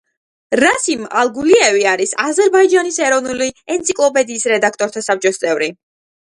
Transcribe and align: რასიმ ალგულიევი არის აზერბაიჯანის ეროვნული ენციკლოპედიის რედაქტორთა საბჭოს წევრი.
რასიმ 0.63 1.01
ალგულიევი 1.23 1.85
არის 1.91 2.13
აზერბაიჯანის 2.23 2.97
ეროვნული 3.09 3.51
ენციკლოპედიის 3.75 4.49
რედაქტორთა 4.55 5.05
საბჭოს 5.11 5.41
წევრი. 5.47 5.71